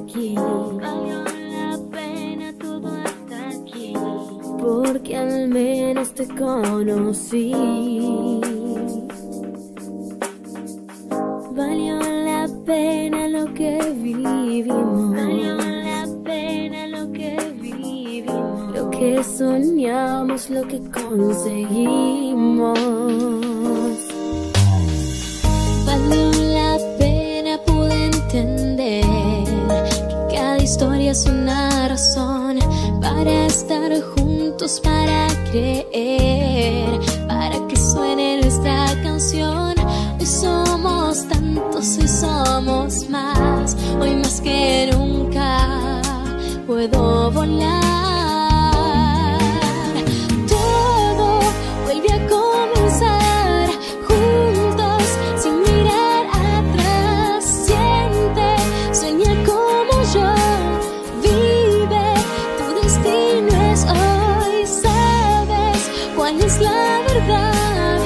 aquí. 0.00 0.34
Valió 0.36 1.24
la 1.24 1.78
pena 1.90 2.52
todo 2.58 2.88
hasta 2.88 3.48
aquí. 3.48 3.94
Porque 4.58 5.16
al 5.16 5.48
menos 5.48 6.12
te 6.14 6.28
conocí. 6.28 7.52
Valió 11.52 11.98
la 12.00 12.48
pena 12.64 13.28
lo 13.28 13.52
que 13.54 13.78
vivimos. 13.94 15.14
Valió 15.14 15.56
la 15.56 16.06
pena 16.24 16.86
lo 16.86 17.12
que 17.12 17.36
vivimos. 17.60 18.74
Lo 18.74 18.90
que 18.90 19.22
soñamos, 19.24 20.50
lo 20.50 20.66
que 20.66 20.80
conseguimos. 20.90 23.19
Es 31.10 31.26
una 31.26 31.88
razón 31.88 32.60
para 33.00 33.46
estar 33.46 33.90
juntos, 34.14 34.80
para 34.80 35.26
creer, 35.50 37.00
para 37.26 37.66
que 37.66 37.74
suene 37.74 38.40
nuestra 38.40 38.86
canción. 39.02 39.74
Hoy 40.20 40.26
somos 40.26 41.26
tantos, 41.28 41.98
hoy 41.98 42.06
somos 42.06 43.08
más, 43.08 43.76
hoy 44.00 44.14
más 44.14 44.40
que 44.40 44.90
nunca 44.92 46.00
puedo 46.64 47.32
volar. 47.32 47.89
Destino 62.90 63.72
es 63.72 63.84
hoy, 63.84 64.66
sabes 64.66 65.90
cuál 66.16 66.40
es 66.40 66.60
la 66.60 67.02
verdad. 67.08 68.00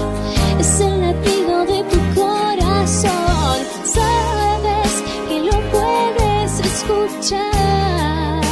Es 0.61 0.81
el 0.81 1.01
latido 1.01 1.65
de 1.65 1.83
tu 1.85 2.21
corazón, 2.21 3.59
sabes 3.85 5.03
que 5.29 5.41
lo 5.41 5.57
puedes 5.73 6.61
escuchar 6.61 8.43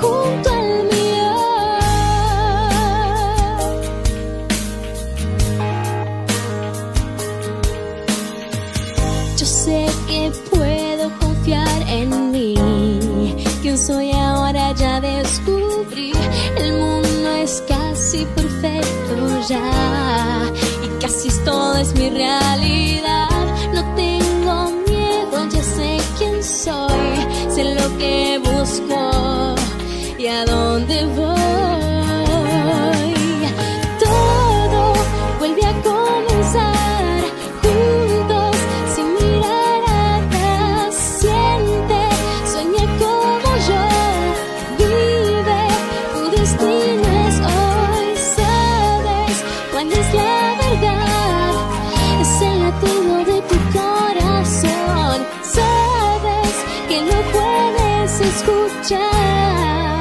junto 0.00 0.50
al 0.50 0.84
mío. 0.92 1.34
Yo 9.36 9.46
sé 9.46 9.86
que 10.08 10.32
puedo 10.50 11.10
confiar 11.20 11.82
en 11.88 12.32
mí. 12.32 12.54
Quien 13.62 13.78
soy 13.78 14.10
ahora 14.12 14.72
ya 14.72 15.00
descubrí. 15.00 15.23
Casi 18.14 18.26
perfecto 18.26 19.40
ya. 19.48 20.52
Y 20.84 21.00
casi 21.00 21.28
todo 21.44 21.76
es 21.78 21.92
mi 21.94 22.10
realidad. 22.10 23.28
No 23.72 23.82
tengo 23.96 24.70
miedo, 24.88 25.48
ya 25.50 25.62
sé 25.64 25.96
quién 26.16 26.44
soy. 26.44 27.16
Sé 27.52 27.74
lo 27.74 27.98
que 27.98 28.38
busco 28.38 29.56
y 30.16 30.28
a 30.28 30.44
dónde 30.44 31.06
voy. 31.06 31.33
Latido 52.74 53.18
de 53.24 53.40
tu 53.42 53.78
corazón, 53.78 55.26
sabes 55.42 56.54
que 56.88 57.00
lo 57.00 57.22
puedes 57.32 58.20
escuchar. 58.20 59.93